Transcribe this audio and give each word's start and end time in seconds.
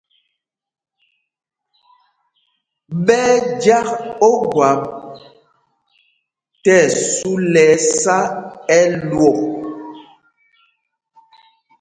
Ɓɛ́ 3.05 3.23
ɛ́ 3.33 3.37
jǎk 3.63 3.87
ogwâp 4.29 4.81
tí 6.63 6.73
ɛsu 6.85 7.31
lɛ 7.53 7.63
ɛsá 7.75 8.17
ɛlwok. 8.79 9.37